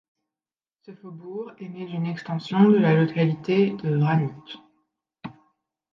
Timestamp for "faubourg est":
0.95-1.69